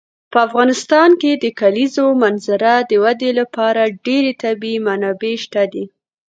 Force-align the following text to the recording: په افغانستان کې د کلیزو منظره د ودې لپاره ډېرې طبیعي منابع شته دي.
په 0.31 0.37
افغانستان 0.47 1.09
کې 1.21 1.31
د 1.43 1.45
کلیزو 1.59 2.05
منظره 2.23 2.73
د 2.89 2.91
ودې 3.03 3.31
لپاره 3.39 3.93
ډېرې 4.05 4.31
طبیعي 4.43 4.77
منابع 4.87 5.33
شته 5.43 5.63
دي. 5.73 5.85